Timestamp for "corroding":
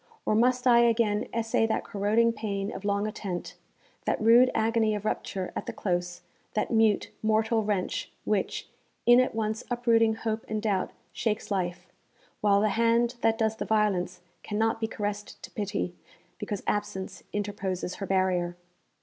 1.83-2.33